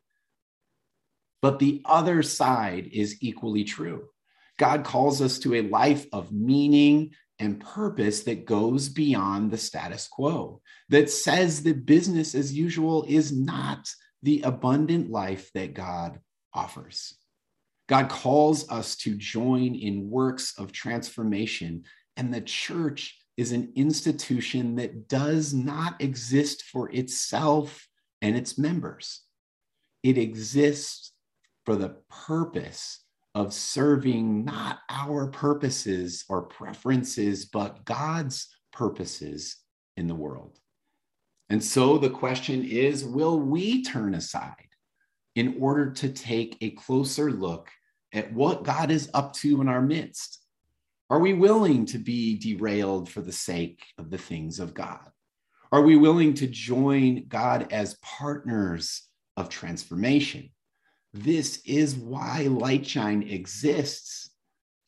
But 1.42 1.60
the 1.60 1.82
other 1.86 2.22
side 2.22 2.90
is 2.92 3.20
equally 3.22 3.64
true. 3.64 4.10
God 4.58 4.84
calls 4.84 5.22
us 5.22 5.40
to 5.40 5.56
a 5.56 5.70
life 5.70 6.06
of 6.12 6.34
meaning 6.34 7.12
and 7.40 7.62
purpose 7.62 8.24
that 8.24 8.46
goes 8.46 8.90
beyond 8.90 9.50
the 9.50 9.58
status 9.58 10.10
quo, 10.10 10.60
that 10.90 11.10
says 11.10 11.64
that 11.64 11.86
business 11.86 12.36
as 12.36 12.52
usual 12.52 13.06
is 13.08 13.32
not 13.32 13.90
the 14.22 14.42
abundant 14.42 15.10
life 15.10 15.50
that 15.54 15.76
God 15.76 16.20
offers. 16.54 17.16
God 17.90 18.08
calls 18.08 18.70
us 18.70 18.96
to 18.98 19.16
join 19.16 19.74
in 19.74 20.12
works 20.12 20.54
of 20.60 20.72
transformation, 20.72 21.84
and 22.16 22.32
the 22.32 22.42
church 22.42 23.18
is 23.36 23.52
an 23.52 23.74
institution 23.76 24.76
that 24.76 25.08
does 25.08 25.56
not 25.56 26.00
exist 26.00 26.64
for 26.64 26.92
itself 26.92 27.88
and 28.22 28.38
its 28.38 28.60
members. 28.60 29.22
It 30.04 30.20
exists 30.20 31.14
for 31.66 31.76
the 31.76 31.96
purpose 32.10 33.04
of 33.34 33.54
serving 33.54 34.46
not 34.46 34.80
our 34.90 35.28
purposes 35.28 36.26
or 36.30 36.44
preferences, 36.44 37.46
but 37.46 37.86
God's 37.86 38.50
purposes 38.72 39.56
in 39.98 40.06
the 40.06 40.16
world. 40.16 40.60
And 41.50 41.64
so 41.64 41.98
the 41.98 42.12
question 42.12 42.64
is 42.64 43.04
will 43.04 43.40
we 43.40 43.84
turn 43.84 44.14
aside 44.14 44.68
in 45.36 45.58
order 45.60 45.90
to 45.90 46.10
take 46.10 46.56
a 46.62 46.72
closer 46.72 47.32
look 47.32 47.72
at 48.14 48.34
what 48.34 48.64
God 48.64 48.92
is 48.92 49.10
up 49.14 49.34
to 49.34 49.62
in 49.62 49.68
our 49.68 49.82
midst? 49.82 50.44
Are 51.10 51.20
we 51.20 51.34
willing 51.34 51.86
to 51.88 51.98
be 51.98 52.38
derailed 52.38 53.10
for 53.10 53.22
the 53.22 53.32
sake 53.32 53.82
of 53.98 54.10
the 54.10 54.18
things 54.18 54.60
of 54.60 54.74
God? 54.74 55.10
Are 55.72 55.82
we 55.82 55.96
willing 55.98 56.34
to 56.36 56.48
join 56.48 57.26
God 57.28 57.72
as 57.72 57.98
partners 58.02 59.04
of 59.38 59.50
transformation? 59.50 60.50
This 61.14 61.62
is 61.66 61.96
why 61.96 62.46
Lightshine 62.48 63.32
exists. 63.32 64.30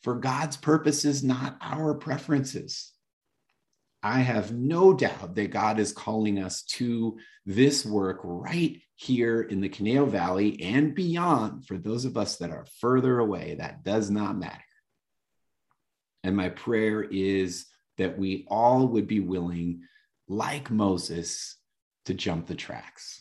for 0.04 0.16
God's 0.16 0.58
purposes, 0.58 1.24
not 1.24 1.58
our 1.62 1.94
preferences. 1.94 2.91
I 4.04 4.20
have 4.20 4.52
no 4.52 4.94
doubt 4.94 5.36
that 5.36 5.52
God 5.52 5.80
is 5.80 5.94
calling 5.94 6.42
us 6.42 6.64
to 6.64 7.18
this 7.46 7.86
work 7.86 8.20
right 8.24 8.82
here 8.96 9.42
in 9.42 9.62
the 9.62 9.70
Conejo 9.70 10.06
Valley 10.06 10.62
and 10.62 10.96
beyond. 10.96 11.68
For 11.68 11.78
those 11.78 12.06
of 12.06 12.18
us 12.18 12.38
that 12.38 12.50
are 12.50 12.66
further 12.80 13.20
away, 13.20 13.56
that 13.60 13.84
does 13.84 14.10
not 14.10 14.38
matter. 14.38 14.58
And 16.24 16.36
my 16.36 16.50
prayer 16.50 17.04
is 17.04 17.66
that 17.98 18.18
we 18.18 18.46
all 18.50 18.88
would 18.88 19.08
be 19.08 19.20
willing, 19.20 19.82
like 20.28 20.72
Moses, 20.72 21.58
to 22.06 22.14
jump 22.14 22.48
the 22.48 22.56
tracks. 22.56 23.21